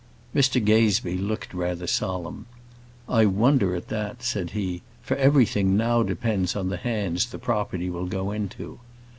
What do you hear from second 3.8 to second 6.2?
that," said he; "for everything now